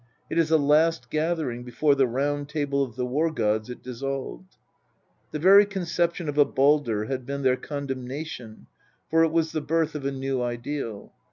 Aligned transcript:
It 0.31 0.39
is 0.39 0.49
a 0.49 0.57
last 0.57 1.11
gathering 1.11 1.63
before 1.63 1.93
the 1.93 2.07
round 2.07 2.49
table 2.49 2.83
of 2.83 2.95
the 2.95 3.05
war 3.05 3.29
gods 3.29 3.69
is 3.69 3.75
dis 3.83 3.99
solved. 3.99 4.55
The 5.29 5.37
very 5.37 5.63
conception 5.63 6.27
of 6.27 6.39
a 6.39 6.43
Baldr 6.43 7.07
had 7.07 7.23
been 7.23 7.43
their 7.43 7.55
condemnation, 7.55 8.65
for 9.11 9.23
it 9.23 9.31
was 9.31 9.51
the 9.51 9.61
birth 9.61 9.93
of 9.93 10.03
a 10.03 10.11
new 10.11 10.41
ideal. 10.41 11.13